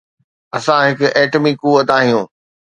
اسان 0.57 0.79
هڪ 0.87 0.99
ايٽمي 1.19 1.53
قوت 1.61 1.87
آهيون. 1.97 2.25